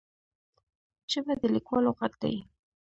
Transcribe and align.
ژبه 1.11 1.33
د 1.39 1.43
لیکوالو 1.55 1.89
غږ 1.99 2.13
دی 2.21 2.35